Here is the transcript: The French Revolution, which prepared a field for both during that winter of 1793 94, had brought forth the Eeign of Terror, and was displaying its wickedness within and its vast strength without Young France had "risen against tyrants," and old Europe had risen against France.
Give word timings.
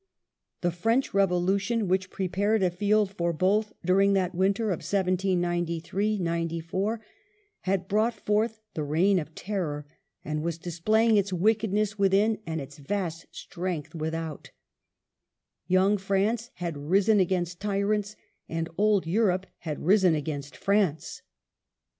The 0.61 0.71
French 0.71 1.13
Revolution, 1.13 1.87
which 1.87 2.09
prepared 2.09 2.63
a 2.63 2.71
field 2.71 3.11
for 3.11 3.31
both 3.31 3.71
during 3.85 4.13
that 4.13 4.33
winter 4.33 4.71
of 4.71 4.77
1793 4.79 6.17
94, 6.17 7.01
had 7.59 7.87
brought 7.87 8.15
forth 8.15 8.61
the 8.73 8.81
Eeign 8.81 9.21
of 9.21 9.35
Terror, 9.35 9.85
and 10.25 10.41
was 10.41 10.57
displaying 10.57 11.17
its 11.17 11.31
wickedness 11.31 11.99
within 11.99 12.39
and 12.47 12.59
its 12.59 12.79
vast 12.79 13.27
strength 13.29 13.93
without 13.93 14.49
Young 15.67 15.99
France 15.99 16.49
had 16.55 16.77
"risen 16.89 17.19
against 17.19 17.59
tyrants," 17.61 18.15
and 18.49 18.69
old 18.79 19.05
Europe 19.05 19.45
had 19.59 19.83
risen 19.85 20.15
against 20.15 20.57
France. 20.57 21.21